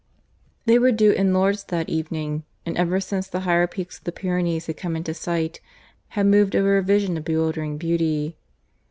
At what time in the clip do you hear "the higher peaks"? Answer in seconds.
3.27-3.99